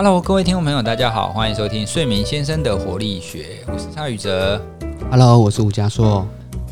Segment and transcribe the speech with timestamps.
[0.00, 4.64] Hello，各位听众朋友，大家好，欢迎收听睡眠先生的活力学，我是蔡宇哲。
[5.10, 6.24] Hello，我是吴家硕。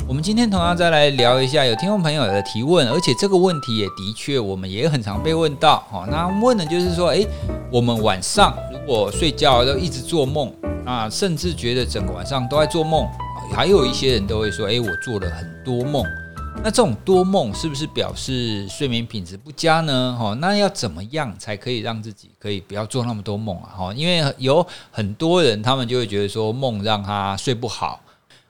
[0.07, 5.85] 我们今天同样再来聊一下有听众朋友的提问，而且这个问题也的确我们也很常被问到。
[5.91, 7.27] 哦，那问的就是说，诶，
[7.69, 10.53] 我们晚上如果睡觉都一直做梦，
[10.85, 13.09] 啊，甚至觉得整个晚上都在做梦，
[13.53, 16.05] 还有一些人都会说，诶，我做了很多梦。
[16.63, 20.19] 那这种多梦是不是表示睡眠品质不佳呢？
[20.21, 23.71] 哦，那要怎么样才可以让自己可以不要做那么多梦啊？
[23.77, 28.01] 哈，因为有很多人他们就会觉得说梦让他睡不好。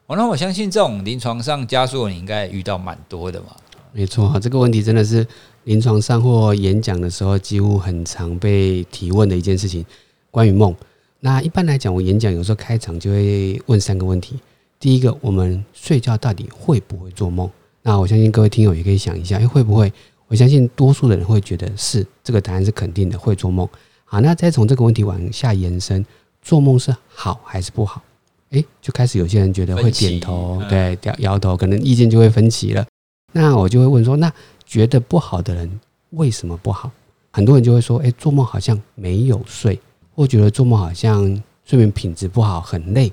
[0.06, 3.48] 哦，那我相信这种临床上家属你应该遇到蛮多的嘛。
[3.92, 5.26] 没错，这个问题真的是
[5.64, 9.84] 临床上或演讲的时候几乎很常被提问的一件事情。
[10.30, 10.74] 关于梦，
[11.20, 14.38] 那一般来讲，我演讲有时候开场就会问三个问题。
[14.80, 17.50] 第一个，我们睡觉到底会不会做梦？
[17.86, 19.92] 那我相信各位听友也可以想一下，诶，会不会？
[20.26, 23.66] 我相信多数的人会觉得是这个答案是肯定的，会做梦。
[24.04, 26.04] 好，那再从这个问题往下延伸，
[26.42, 28.02] 做梦是好还是不好？
[28.50, 32.84] 诶，就开始有些人觉得会点头，嗯对，摇摇头，可能意见就会分歧了。
[33.32, 34.32] 那我就会问说，那
[34.64, 36.90] 觉得不好的人为什么不好？
[37.30, 39.78] 很多人就会说，诶，做梦好像没有睡，
[40.12, 43.12] 或觉得做梦好像睡眠品质不好，很累。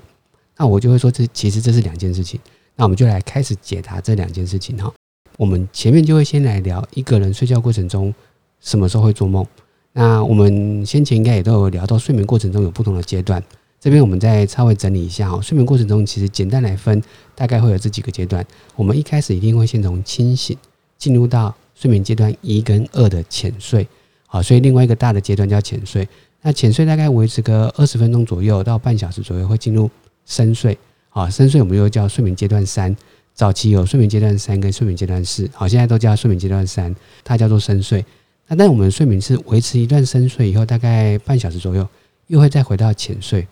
[0.56, 2.40] 那我就会说，这其实这是两件事情。
[2.76, 4.92] 那我们就来开始解答这两件事情哈。
[5.36, 8.14] 我们前面就会先来聊一个人睡觉过程中
[8.60, 9.44] 什么时候会做梦。
[9.92, 13.42] 那我们先前应该也都有聊到，睡眠过程中有不同的阶段。
[13.78, 15.40] 这边我们再稍微整理一下哈。
[15.40, 17.02] 睡眠过程中其实简单来分，
[17.34, 18.44] 大概会有这几个阶段。
[18.74, 20.56] 我们一开始一定会先从清醒
[20.96, 23.86] 进入到睡眠阶段一跟二的浅睡，
[24.26, 26.08] 好，所以另外一个大的阶段叫浅睡。
[26.42, 29.90] 那浅睡大概维持个二十分钟左右到半小时左右，会进入
[30.26, 30.76] 深睡。
[31.16, 32.92] 好，深睡我们又叫睡眠阶段三，
[33.34, 38.04] 早期有睡眠阶段三跟睡眠阶段四，好，现在都叫睡眠阶段三，它叫做深睡。
[38.48, 41.86] 那但我们睡眠是维持一段深睡以后，大概半小时左右，
[42.26, 43.46] 又会再回到浅睡，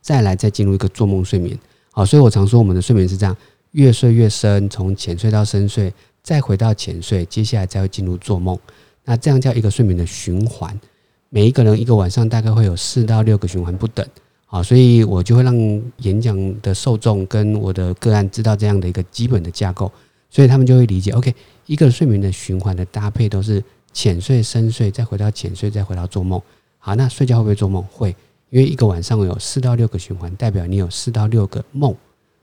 [0.00, 1.54] 再来再进入一个做梦睡眠。
[1.90, 3.36] 好，所以我常说我们的睡眠是这样，
[3.72, 8.58] 越睡越深，从浅睡到深睡，再回到浅睡，接下来再会进入做梦。
[9.04, 10.80] 那这样叫一个睡眠的循环。
[11.28, 14.06] 每一个人一个晚上大概会有四到六个循环不等。
[14.54, 15.56] 好，所以我就会让
[16.00, 19.90] 演讲的受众跟我的个案知道这样的一个基本的架构，
[20.28, 21.10] 所以他们就会理解。
[21.12, 23.64] OK，一个睡眠的循环的搭配都是
[23.94, 26.38] 浅睡、深睡，再回到浅睡，再回到做梦。
[26.78, 27.82] 好，那睡觉会不会做梦？
[27.84, 28.14] 会，
[28.50, 31.96] 因为一个晚上有四到六个循环，代表你有四到六个梦，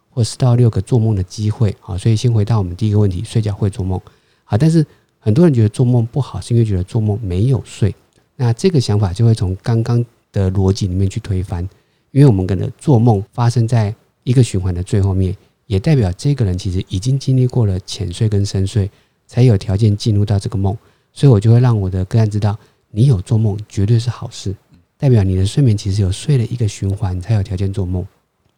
[0.09, 1.76] 或四到六个做梦的机会。
[1.80, 4.02] 好，所以先回到我们第一个问题：睡觉会做梦。
[4.46, 4.84] 好，但是
[5.20, 7.94] 很多人觉得做梦不好，是因为觉得做梦没有睡。
[8.36, 11.70] 那这个想法就会从刚刚的逻辑里面去推翻。
[12.12, 13.94] 因为我们可能做梦发生在
[14.24, 15.36] 一个循环的最后面，
[15.68, 18.90] 也代表这个人其实已经经历过了浅睡跟深睡，
[19.28, 20.75] 才有条件进入到这个梦。
[21.14, 22.58] 所以我就会让我的个案知道，
[22.92, 24.56] 你有做梦绝对是好事，
[24.97, 28.06] 代表你的睡眠其实有睡了一个循环，才有条件做梦。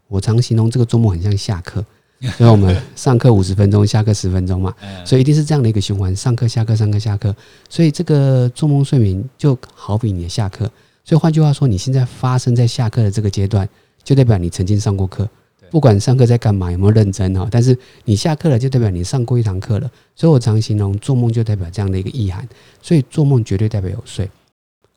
[0.07, 1.83] 我常形容这个做梦很像下课，
[2.37, 4.75] 所以我们上课五十分钟，下课十分钟嘛，
[5.05, 7.33] 所以一定是这样的一个循环：上课、下课、上课、下课。
[7.69, 10.69] 所以这个做梦睡眠就好比你的下课。
[11.03, 13.67] 所以换句话说，你现在发生在下课的这个阶段，
[14.03, 15.27] 就代表你曾经上过课。
[15.69, 19.89] 不管上课在干嘛，有没有认真哈，但是你下课了，就代表你上过一堂课了。
[20.15, 22.45] 所以我常形容做梦就代表这样的一个意涵。
[22.81, 24.29] 所以做梦绝对代表有睡。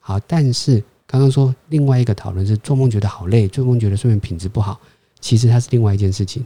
[0.00, 4.80] 好，但是刚刚说另外一个讨论是做梦觉得好累，做梦觉得睡眠品质不好，
[5.20, 6.44] 其实它是另外一件事情。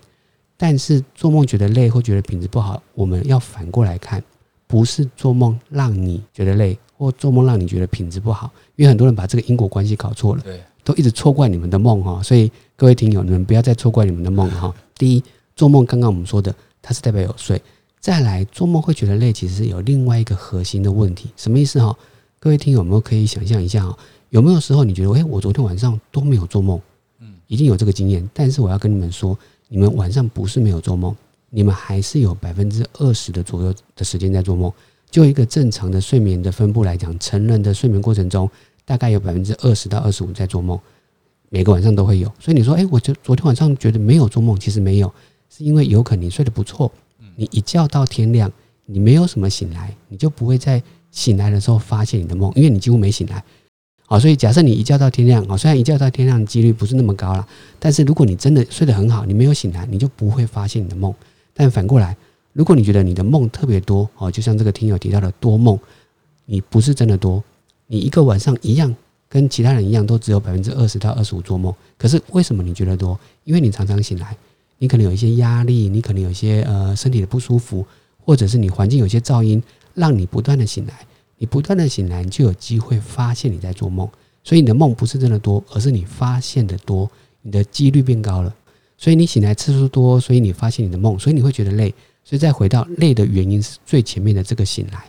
[0.59, 4.23] 但是做梦觉得累或觉得品质不好，我们要反过来看，
[4.67, 6.79] 不是做梦让你觉得累。
[6.99, 14.75] 或做梦让你觉得品质不好，因为很多人把这个因果关系搞错了，对，都一直错怪你们的梦哈，所以各位听友，你们不要再错怪你们的梦哈。
[14.99, 15.23] 第一，
[15.55, 17.57] 做梦刚刚我们说的，它是代表有睡；
[18.01, 21.97] 再来，做梦会觉得累，其实是有另外一个核心的问题，什么意思哈？
[22.41, 23.97] 各位听友，有没有可以想象一下哈？
[24.31, 26.81] 有没有时候你觉得，诶，我昨天晚上都没有做梦？
[27.21, 29.39] 嗯，一定有这个经验，但是我要跟你们说，
[29.69, 31.15] 你们晚上不是没有做梦，
[31.49, 34.73] 你们还是有百分之二十的左右的时间在做梦。
[35.11, 38.49] 就一个正常的睡眠的分布来讲，成人的睡眠过程中，
[38.85, 40.79] 大概有百分之二十到二十五在做梦，
[41.49, 42.31] 每个晚上都会有。
[42.39, 45.13] 所以你说，诶，我就昨天晚上觉得没有做梦，其实没有，
[45.49, 46.93] 是因为有可能你睡得不错，
[47.37, 48.51] 你一觉到天亮，
[48.87, 53.43] 你没有什么醒来，你就不会在醒来的时候发现你的梦，因为你几乎没醒来。
[54.07, 57.47] 好，所以假设你一觉到天亮，好，虽然一觉到天亮的几率不是那么高了，
[57.79, 61.15] 但是如果你真的睡得很好，你没有醒来，你就不会发现你的梦。
[61.53, 62.17] 但反过来，
[62.59, 65.79] 如果你觉得你的梦特别多哦，就像这个听友提到的多梦，
[66.45, 67.41] 你不是真的多，
[67.87, 68.93] 你一个晚上一样
[69.29, 71.73] 跟其他人一样，都只有百分之二十到二十五做梦。
[71.97, 73.17] 可是为什么你觉得多？
[73.45, 74.37] 因为你常常醒来，
[74.77, 77.87] 你可能有一些压力，你可能有一些呃身体的不舒服，
[78.25, 79.63] 或者是你环境有些噪音，
[79.95, 81.07] 让你不断的醒来。
[81.37, 84.09] 你不断的醒来，你就有机会发现你在做梦。
[84.43, 87.09] 所以你的梦不是真的多，而是你发现的多，
[87.43, 88.53] 你的几率变高了。
[88.97, 91.95] 所以你醒来次数多，所以你发现你的梦，所以你会觉得累。
[92.29, 95.03] 所以再回到累的原因是最前面的这个醒来，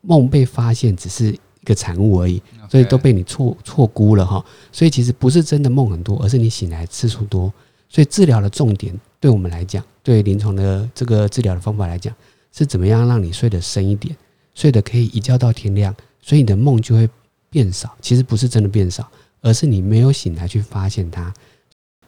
[0.00, 4.44] 梦被发现只是一个产物而已，所以都被你错错估了哈。
[4.72, 7.52] 所以其实不是真的梦很多，而是你醒来次数多。
[7.88, 12.12] 所以治疗的重点对我们来讲，对临床的这个治疗的方法来讲，
[12.50, 14.16] 是怎么样让你睡得深一点，
[14.56, 17.08] 睡得可以一觉到天亮，所以你的梦就会
[17.50, 17.96] 变少。
[18.00, 19.08] 其实不是真的变少，
[19.42, 21.32] 而是你没有醒来去发现它。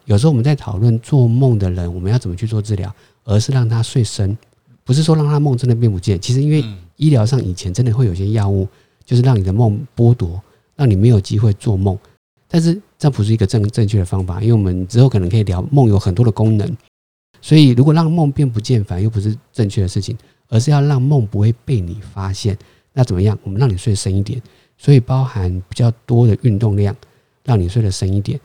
[0.03, 2.93] 有时候我们在讨论做梦的人，我们要怎么去做治疗，
[3.23, 4.37] 而是让他睡深，
[4.87, 6.17] 不是说让他梦真的变不见。
[6.17, 6.63] 其实因为
[6.95, 8.65] 医疗上以前真的会有些药物，
[9.03, 10.41] 就是让你的梦剥夺，
[10.77, 11.99] 让你没有机会做梦。
[12.47, 16.77] 但是这不是一个正正确的方法，因为我们之后可能可以聊梦有很多的功能。
[17.41, 20.17] 所以如果让梦变不见，反而又不是正确的事情，
[20.47, 22.57] 而是要让梦不会被你发现。
[22.93, 23.37] 那怎么样？
[23.43, 24.41] 我们让你睡深一点，
[24.77, 26.95] 所以包含比较多的运动量，
[27.43, 28.39] 让你睡得深一点。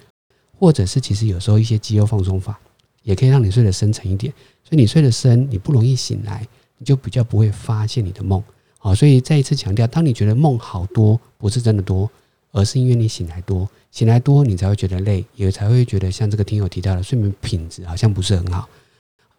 [0.58, 2.60] 或者是其实有时候一些肌肉放松法，
[3.02, 4.32] 也可以让你睡得深沉一点。
[4.64, 6.46] 所以你睡得深，你不容易醒来，
[6.78, 8.42] 你就比较不会发现你的梦。
[8.78, 12.10] 好，所以再一次强调，当你觉得梦好多，不是真的多，
[12.50, 18.68] 而是因为你醒来多，醒来多你才会觉得累，也才会觉得像这个听友提到的睡眠品质好像不是很好。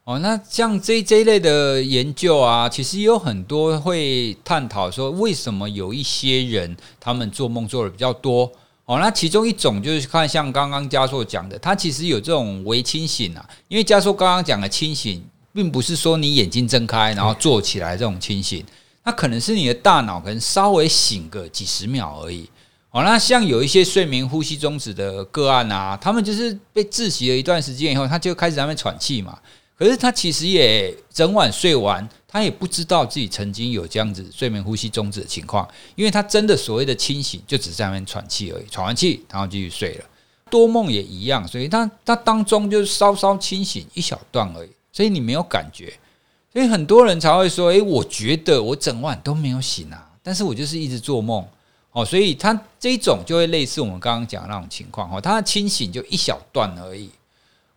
[0.06, 8.52] 哦，那像这这一类的研究啊，其实有很多会探讨说，为什么有一些人他们做梦做的比较多。
[8.86, 13.50] 哦，那其中一种就是看像刚刚加硕讲的，他其实有这种微清醒啊。
[13.70, 18.66] 因为加硕刚刚讲的清醒，并不是说你眼睛睁开然后坐起来这种清醒，
[19.06, 22.50] 那可能是你的大脑可能稍微醒个几十秒而已。
[22.92, 29.40] 哦，那像有一些睡眠呼吸中止的个案啊，他们就是被窒息了一段时间以后，他就开始在那喘气嘛。
[29.76, 32.08] 可是他其实也整晚睡完。
[32.34, 40.06] 他也不知道自己曾经有这样子睡眠呼吸终止的情况，因为他真的所谓的清醒，就只是在那边喘气而已，喘完气然后继续睡了。
[40.50, 45.94] 多梦也一样，所以他他当中就是稍稍清醒一小段而已，所以你没有感觉。
[46.52, 51.46] 所以很多人才会说：“诶，我觉得我整晚都没有醒啊，但是我就是一直做梦
[51.92, 57.12] 哦。”所以他这种就会类似我们刚刚讲的那种情况哦，他的清醒就一小段而已。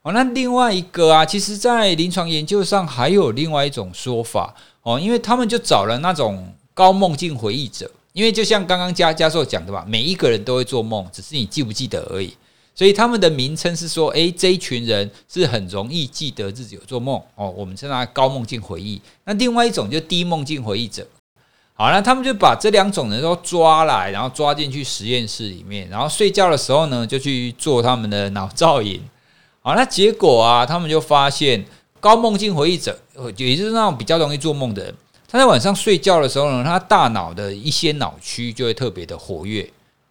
[0.06, 12.32] 哦，那另外一个啊，其实，在临床研究上还有另外一种说法哦，因为他们就找了那种高梦境回忆者，因为就像刚刚嘉嘉授讲的吧，每一个人都会做梦，只是你记不记得而已。
[12.72, 19.02] 所以他们的名称是说，诶，这一群人是很容易记得自己有做梦哦，我们称它高梦境回忆。
[19.24, 21.04] 那另外一种就低梦境回忆者，
[21.74, 29.02] 好，那他们就把这两种人都抓来，然后抓进去实验室里面，然后睡觉的时候呢，就去做他们的脑造影。
[29.66, 31.64] 好，那结果啊，他们就发现
[31.98, 32.96] 高梦境回忆者，
[33.36, 34.94] 也就是那种比较容易做梦的人，
[35.26, 39.68] 他在晚上睡觉的时候呢，他大脑的一些脑区就会特别的活跃。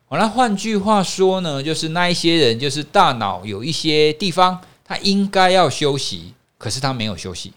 [0.10, 7.54] 好，那换句话说呢，就是那一些人，就是大脑有一些地方他应该要休息，可是他没有休息。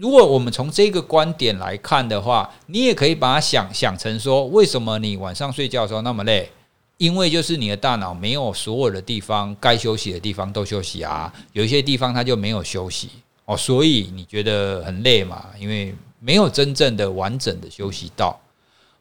[0.00, 6.50] 如果我们从这个观点来看的话，你也可以把它想想成说，为什么你晚上睡觉的时候那么累？
[6.98, 13.10] 因为就是你的大脑没有所有的地方该休息的地方都休息啊，有一些地方它就没有休息
[13.44, 15.46] 哦，所以你觉得很累嘛？
[15.60, 18.40] 因为没有真正的完整的休息到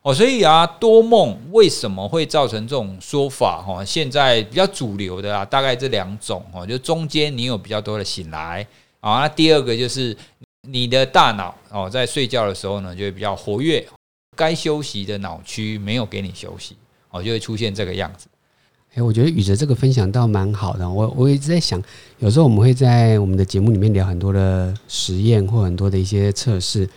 [0.01, 3.63] 哦，所以啊，多梦为什么会造成这种说法？
[3.65, 8.67] 哈，现在比较主流的啊，大概这两种哦，就中间你有比较多的醒来
[8.99, 10.15] 啊，那第二个就是
[10.63, 13.87] 你的大脑哦，在睡觉的时候呢，就会比较活跃，
[14.35, 16.75] 该休息的脑区没有给你休息。
[17.15, 18.27] 哦，就会出现这个样子。
[18.93, 20.89] 哎，我觉得宇哲这个分享倒蛮好的。
[20.89, 21.81] 我我一直在想，
[22.19, 26.89] 有时候我们会在我们的节目里面聊很多的实验或很多的一些测试。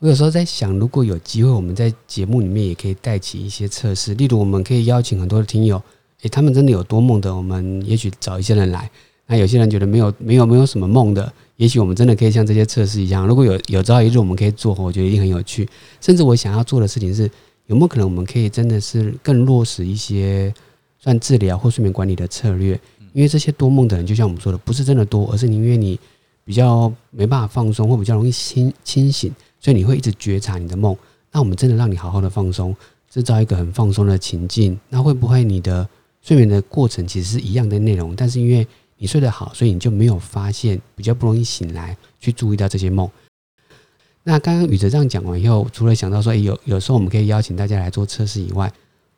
[0.00, 4.14] 我有时候在想，如果有机会，我们在节目里面也可以带起一些测试。
[4.14, 5.82] 例如，我们可以邀请很多的听友，
[6.22, 8.90] 诶，他们真的有多梦的，我们也许找一些人来。
[9.26, 13.26] 那有些人觉得没有没有没有什么梦的，也许我们真的可以像这些测试一样。
[13.26, 15.68] 如果有有朝一日我们可以做，我觉得一定很有趣。
[16.00, 17.30] 甚至我想要做的事情是。
[17.68, 20.52] 有没有可能我们可以真的是更落实一些
[20.98, 22.78] 算治疗或睡眠管理的策略？
[23.12, 26.00] 因为这些多梦的人，就像我们说的，不是真的多，而是因为你
[26.44, 30.96] 比较没办法放松，或比较容易清清醒，所以你会一直觉察你的梦。
[31.30, 32.74] 那我们真的让你好好的放松，
[33.10, 35.86] 制造一个很放松的情境，那会不会你的
[36.22, 38.16] 睡眠的过程其实是一样的内容？
[38.16, 43.06] 但是因为你睡得好，所以你就没有发现，比较不容易醒来去注意到这些梦。
[44.28, 48.70] 那刚刚宇哲这样讲完以后，除了想到说，有有时候我们可以邀请大家来做测试以外，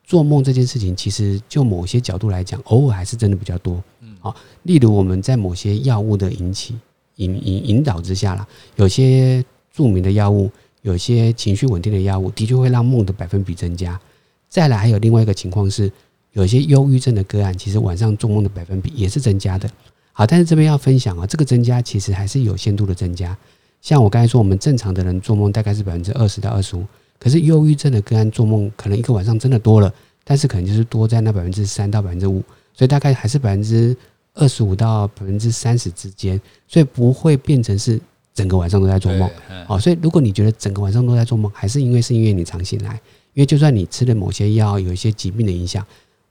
[0.04, 3.82] 做梦这件事情，其实就某些角度来讲，偶尔还是真的比较多。
[4.02, 6.78] 嗯，好，例如我们在某些药物的引起
[7.16, 10.48] 引引引导之下啦，有些著名的药物，
[10.82, 14.00] 有些情绪稳定的药物，的确会让梦的百分比增加。
[14.48, 15.90] 再来，还有另外一个情况是，
[16.34, 19.68] 有些忧郁症的个案，其实晚上做梦的百分比也是增加的。
[20.12, 23.36] 好，但是这边要分享啊，这个增加其实还是有限度的增加。
[23.80, 26.84] 像我刚才说，我们正常的人做梦大概是百分之二十到二十五，
[27.18, 32.42] 可是忧郁症的个案做梦可能一个晚上真的多了，但是可能就是多在那百分之三到百分之五，
[32.74, 33.96] 所以大概还是百分之
[34.34, 37.98] 二十五到百分之三十之间，所以不会变成是
[38.34, 39.28] 整个晚上都在做梦。
[39.66, 42.92] 好，所以如果你觉得整个晚上都在做梦，还是因为是因为你常醒来，
[43.32, 45.84] 因为就算你吃了某些药，有一些疾病的影响，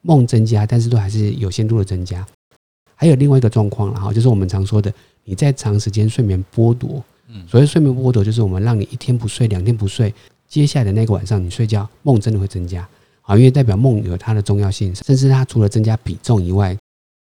[0.03, 2.25] 梦增加，但是都还是有限度的增加。
[2.93, 7.03] 还有另外一个状况然后，就是我们常说的你在长时间睡眠剥夺。
[7.47, 10.13] 所谓睡眠剥夺，就是我们让你一天不睡，两天不睡，
[10.47, 12.87] 接下来的那个晚上你睡觉梦真的会增加
[13.21, 16.77] 啊，因为代表梦有它的重要性，甚至它除了增加比重以外，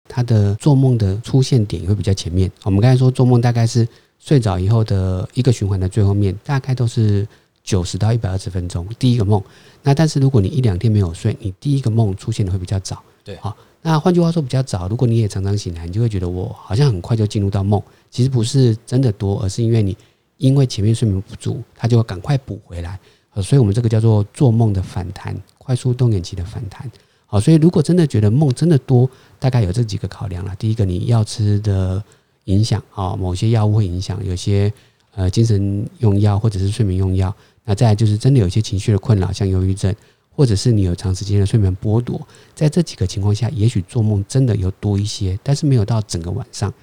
[0.08, 2.52] 它的做梦的出现点也会比较前面。
[2.64, 3.88] 我们刚才说做梦大概是
[4.20, 7.28] 睡着以后的一个循环的最后面，大概都是
[7.64, 9.42] 九十到一百二十分钟第一个梦。
[9.82, 13.02] 那但是如果你一两天没有睡，你第一个梦出现的会比较早。
[13.24, 17.80] 对，好，那换句话说比较早，如果你也常常醒来，你就会觉得我好像很快就进入到梦。
[18.10, 19.96] 其实不是真的多，而是因为你
[20.38, 23.00] 因为前面睡眠不足，它就会赶快补回来。
[23.36, 26.92] 呃所以我们这个叫做做梦的反弹，快速动眼期的反弹。
[27.28, 30.56] 好，所以如果真的觉得梦真的多，大概有这几个考量了。
[30.58, 32.04] 第一个，你药吃的
[32.46, 34.74] 影响啊，某些药物会影响，有些
[35.14, 37.32] 呃精神用药或者是睡眠用药。
[37.64, 39.94] 那再来就是真的有一些情绪的困扰，像忧郁症，
[40.36, 42.20] 或者是你有长时间的睡眠剥夺，
[42.54, 46.74] 在这几个情况下，也许做梦真的有多一些，但是没有到整个晚上。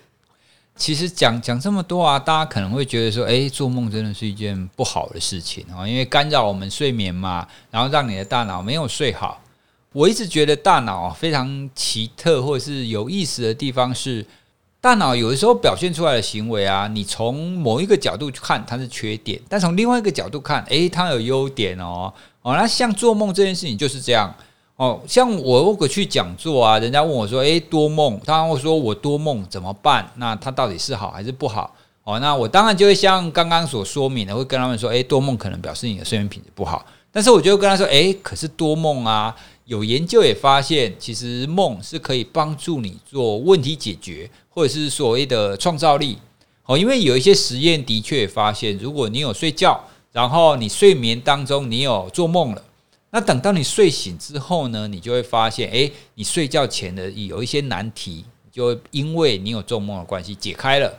[0.74, 9.42] 其实讲讲这么多啊，大家可能会觉得说，哎，做梦真的是一件不好的事情啊，因为干扰我们睡眠嘛，然后让你的大脑没有睡好。
[9.92, 14.24] 我一直觉得大脑非常奇特或者是有意思的地方是，
[14.80, 22.10] 大脑有的时候表现出来的行为啊，你从某一个角度去看它是缺点，但从另外一个角度看，诶，它有优点哦。
[22.42, 24.34] 哦，那像做梦这件事情就是这样。
[24.76, 30.10] 哦，像我如果去讲座啊，人家问我说：“诶，多梦。”他会说我多梦怎么办？
[30.16, 31.72] 那他到底是好还是不好？
[32.04, 46.18] 哦，那我当然就会像刚刚所说明的，会跟他们说：“诶，多梦可能表示你的睡眠品质不好。”但是我就跟他说：“诶，可是多梦啊，有研究也发现，其实梦是可以帮助你做问题解决，或者是所谓的创造力。
[46.64, 49.78] 哦，因为有一些实验的确发现，如果你有睡觉，
[50.12, 52.62] 然后你睡眠当中你有做梦了。”
[53.10, 60.94] 那等到你睡醒之后呢，你就会发现，哎，你睡觉前的有一些难题，就因为你有做梦的关系解开了。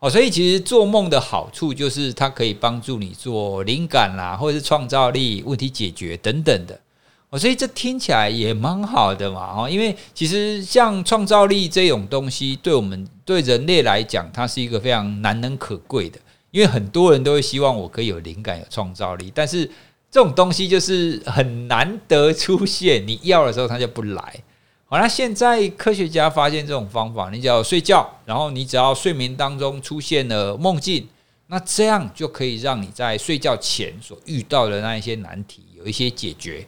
[0.00, 6.80] 哦，所以其实做梦的好处就是它可以帮助你做灵感啦，或者是创造力、问题解决等等的。
[7.28, 9.54] 哦，所以这听起来也蛮好的嘛。
[9.56, 16.18] 哦，因为其实像创造力这种东西，对我们对人类来讲，它是一个非常难能可贵的。
[16.50, 19.70] 因为很多人都会希望我可以有灵感、有创造力，但是。
[20.12, 24.42] 这种东西就是很难得出现，你要的时候它就不来。
[24.86, 31.08] 好，那现在科学家发现这种方法，你只要睡觉，然后你只要睡眠当中出现了梦境，
[31.46, 36.66] 那这样就可以让你在睡觉前所遇到的那一些难题有一些解决。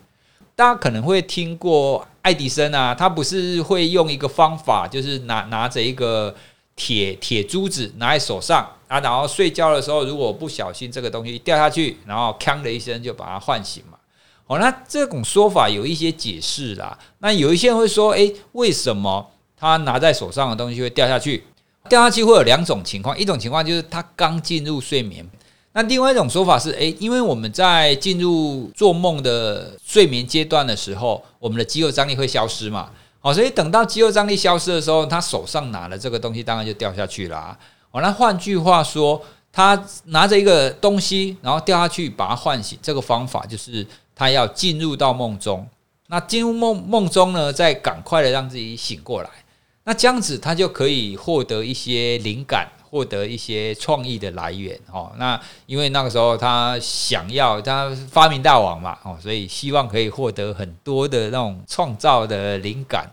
[0.54, 6.32] 大家可能会听过爱迪生啊，他不是会用一个方法，就是拿拿着一个。
[6.74, 13.98] 铁铁珠子拿在手上啊，然后睡觉的时候，如果不小心这个东西掉下去，然后锵的一声就把它唤醒嘛。
[14.46, 16.98] 哦，那这种说法有一些解释啦。
[17.18, 21.44] 那有一些人会说，诶，为什么他拿在手上的东西会掉下去？
[21.88, 25.28] 掉下去会有两种情况，一种情况就是他刚进入睡眠，
[25.72, 32.90] 那另外一种说法是，诶，因为我们在进入做梦的睡眠阶段的时候，我们的肌肉张力会消失嘛。
[33.22, 37.56] 哦，所以等到肌肉张力消失的时候，他手上拿的这个东西当然就掉下去啦。
[37.92, 45.66] 哦，那换句话说，他拿着一个东西，然后掉下去把它唤醒，这个方法就是他要进入到梦中。
[46.08, 49.30] 那进入梦梦中呢，再赶快的让自己醒过来。
[49.84, 52.68] 那这样子，他就可以获得一些灵感。
[52.92, 63.10] 获得一些创意的来源哦，那因为那个时候他想要他发明大王嘛哦，所以希望可以获得很多的那种创造的灵感。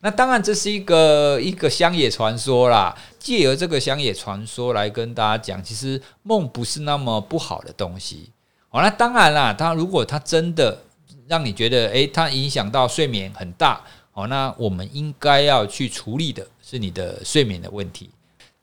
[0.00, 8.28] 那当然这是一个一个乡野传说啦，借由这个乡野传说来跟大家讲，其实梦不是那么不好的东西
[8.68, 8.82] 哦。
[8.82, 10.76] 那当然啦，他如果他真的
[11.26, 13.80] 让你觉得诶，它影响到睡眠很大
[14.12, 18.10] 哦，那我们应该要去处理的是你的睡眠的问题。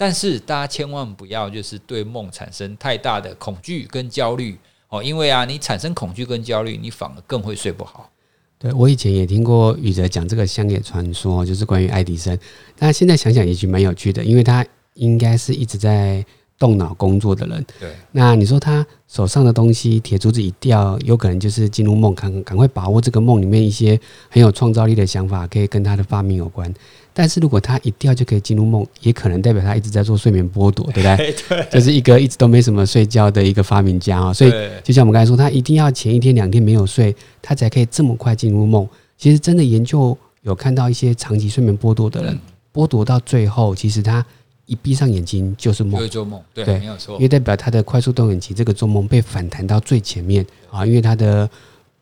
[0.01, 8.09] 但是大家千万不要就是对梦产生太大的恐惧跟焦虑哦，因为啊，你产生恐惧跟焦虑，你反而更会睡不好。
[8.57, 12.39] 对我以前也听过宇哲讲这个乡野传说，就是关于爱迪生。
[12.77, 16.25] 那现在想想也许蛮有趣的，因为他应该是一直在
[16.57, 17.65] 动脑工作的人。
[17.77, 26.73] 对，那你说他手上的东西铁珠子一掉，有可能就是进入梦，赶赶快把握这个梦里面一些很有创造力的想法，可以跟他的发明有关。
[27.19, 31.35] 但是如果他一掉就可以进入梦，也可能代表他一直在做睡眠剥夺， 对不对？
[31.49, 34.33] 对，就是一个一直都没什么睡觉的一个发明家啊。
[34.33, 34.53] 所以
[34.85, 38.87] 就像我们刚才说，他一定要前一天两天没有睡，他才可以这么快进入梦。
[39.17, 42.39] 其实真的研究有看到一些长期睡眠剥夺的人，
[42.73, 44.25] 剥夺到最后，其实他
[44.65, 47.15] 一闭上眼睛就是梦，就做梦，对，没有错。
[47.15, 51.49] 因为代表他的快速动眼期这个做梦被反弹到最前面啊，因为他的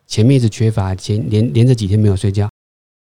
[0.05, 2.47] 前面一直缺乏，前连连着几天没有睡觉。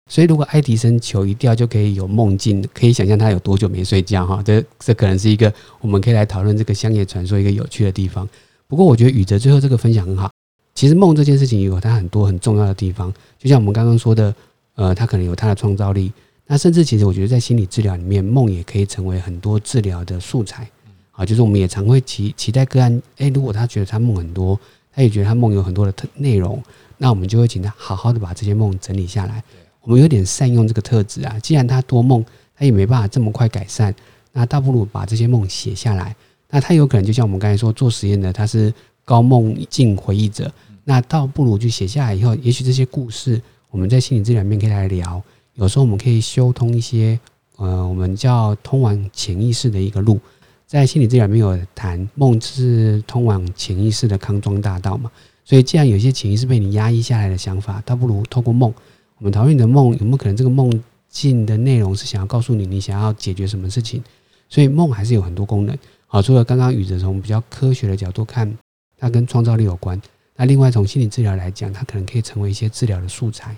[0.07, 4.43] 所以，如果爱迪生球一掉就可以有梦境，可以想象他有多久没睡觉哈？
[4.43, 8.29] 这这可能是一个我们可以来讨论这个乡野传说一个有趣的地方。
[8.69, 10.31] 不过，我觉得宇哲最后这个分享很好。
[10.75, 14.35] 其实梦这件事情有它很多很重要的地方，就像我们刚刚说的，
[14.75, 16.13] 呃，它可能有它的创造力。
[16.47, 20.69] 那甚至其实我觉得在心理治疗里面，梦也可以成为很多治疗的素材。
[21.13, 24.59] 啊，就是我们也常会期期待个案，诶，如果他觉得他梦很多，
[24.93, 26.61] 他也觉得他梦有很多的内容，
[26.99, 29.43] 那我们就会请他好好的把这些梦整理下来。
[29.85, 32.25] 我们有点善用这个特质啊，既然他多梦，
[32.57, 33.95] 他也没办法这么快改善，
[34.33, 36.17] 那倒不如把这些梦写下来。
[36.51, 38.73] 那他有可能就像我们刚才说做实验的，他是
[39.05, 40.51] 高梦境回忆者，
[40.85, 45.23] 那倒不如就写下来以后，也许这些故事我们在心理治疗面可以来聊。
[45.55, 47.19] 有时候我们可以修通一些，
[47.57, 50.19] 呃，我们叫通往潜意识的一个路。
[50.67, 55.11] 在心理治疗面有谈梦是通往潜意识的康庄大道嘛，
[55.45, 58.73] 所以既然有些潜意识被你压抑下来的想法，倒不如透过梦。
[59.19, 60.37] 我们讨论你的梦有没有可能？
[60.37, 64.03] 这个梦境的内容是想要告诉你，你想要解决什么事情？
[64.49, 65.77] 所以梦还是有很多功能。
[66.07, 68.57] 好，除了刚刚宇哲从比较科学的角度看，
[68.99, 70.01] 它跟创造力有关。
[70.37, 73.57] 那另外从心理治疗来讲，它可能可以成为一些治疗的素材。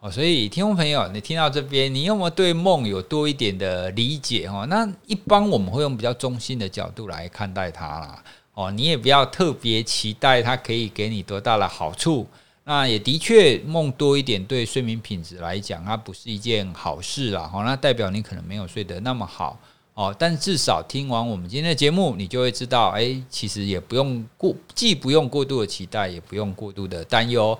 [0.00, 4.48] 哦，所以听众朋友，你听到这边，你有没有对梦有多一点的理解？
[4.48, 8.22] 哈，那一般我们会用比较中性的角度来看待它啦。
[8.54, 12.26] 哦，你也不要特别期待它可以给你多大的好处。
[12.70, 17.48] 那也的确，梦多一点对睡眠品质来讲，它不是一件好事啦。
[17.50, 19.58] 好，那代表你可能没有睡得那么好
[19.94, 20.14] 哦。
[20.18, 27.58] 但至少听完我们今天的节目，你就会知道，哎，其实也不用过，既不用过度的期待，也不用过度的担忧。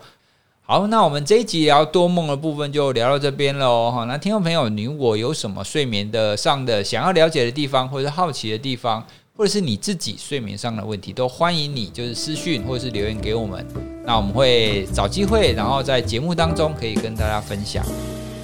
[0.66, 3.90] 好，那我们这一集聊多梦的部分就聊到这边喽。
[3.90, 9.06] 哈，那听众朋友，你如果有什么睡眠的上的想要了解的地方，或者好奇的地方，
[9.38, 13.64] 或者是你自己睡眠上的问题，都欢迎你就是私讯或者是留言给我们，
[14.04, 17.84] 那我们会找机会，然后在节目当中可以跟大家分享。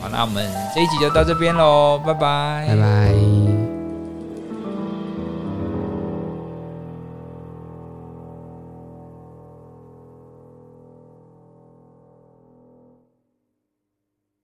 [0.00, 3.43] 好，那我们这一集就到这边喽，拜拜，拜拜。